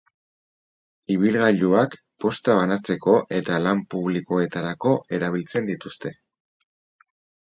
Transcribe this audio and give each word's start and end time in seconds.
Ibilgailuak 1.15 1.97
posta 2.25 2.55
banatzeko 2.61 3.15
eta 3.41 3.59
lan 3.67 3.83
publikoetarako 3.95 4.95
erabiltzen 5.19 5.69
dituzte. 5.71 6.15